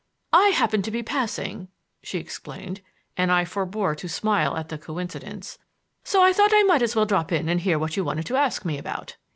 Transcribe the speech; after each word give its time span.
"I 0.33 0.47
happened 0.49 0.83
to 0.85 0.89
be 0.89 1.03
passing," 1.03 1.67
she 2.01 2.17
explained, 2.17 2.81
and 3.15 3.31
I 3.31 3.45
forbore 3.45 3.93
to 3.97 4.09
smile 4.09 4.57
at 4.57 4.69
the 4.69 4.79
coincidence, 4.79 5.59
"so 6.03 6.23
I 6.23 6.33
thought 6.33 6.49
I 6.55 6.63
might 6.63 6.81
as 6.81 6.95
well 6.95 7.05
drop 7.05 7.31
in 7.31 7.47
and 7.47 7.61
hear 7.61 7.77
what 7.77 7.95
you 7.95 8.03
wanted 8.03 8.25
to 8.25 8.35
ask 8.35 8.65
me 8.65 8.79
about." 8.79 9.17